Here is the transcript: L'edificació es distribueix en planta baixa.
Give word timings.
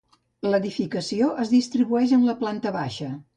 L'edificació 0.53 1.27
es 1.43 1.51
distribueix 1.51 2.15
en 2.19 2.25
planta 2.43 2.73
baixa. 2.81 3.13